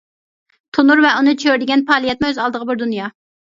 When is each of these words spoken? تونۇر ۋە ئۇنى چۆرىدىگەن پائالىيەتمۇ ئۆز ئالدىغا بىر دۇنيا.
تونۇر 0.77 1.03
ۋە 1.05 1.11
ئۇنى 1.17 1.33
چۆرىدىگەن 1.43 1.85
پائالىيەتمۇ 1.91 2.31
ئۆز 2.33 2.41
ئالدىغا 2.47 2.71
بىر 2.73 2.83
دۇنيا. 2.85 3.13